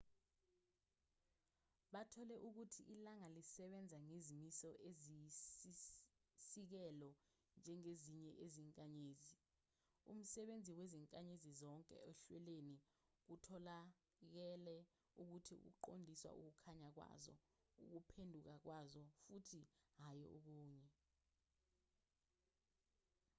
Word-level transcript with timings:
bathole 1.93 2.35
ukuthi 2.47 2.81
ilanga 2.95 3.27
lisebenza 3.37 3.97
ngezimiso 4.07 4.69
eziyisisekelo 4.89 7.09
njengezinye 7.59 8.31
izinkanyezi 8.45 9.37
umsebenzi 10.11 10.71
wezinkanyezi 10.77 11.49
zonke 11.59 11.95
ohlelweni 12.09 12.77
kutholakale 13.25 14.77
ukuthi 15.21 15.55
uqondiswa 15.69 16.31
ukukhanya 16.39 16.89
kwazo 16.95 17.35
ukuphenduka 17.85 18.53
kwazo 18.65 19.01
futhi 19.25 19.61
hhayi 20.01 20.25
okunye 20.37 20.87